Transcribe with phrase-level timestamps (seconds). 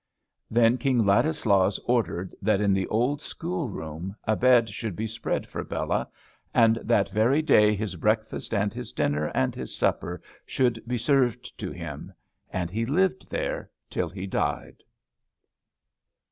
[0.49, 5.45] Then King Ladislaus ordered that in the old school room a bed should be spread
[5.45, 6.09] for Bela;
[6.55, 11.55] and that every day his breakfast and his dinner and his supper should be served
[11.59, 12.11] to him;
[12.49, 14.81] and he lived there till he died.